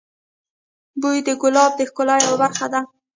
بوی 1.01 1.17
د 1.27 1.29
ګلاب 1.41 1.71
د 1.77 1.81
ښکلا 1.89 2.15
یوه 2.25 2.37
برخه 2.43 2.65
ده. 2.73 2.81